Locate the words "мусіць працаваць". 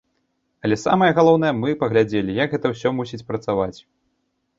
3.01-3.77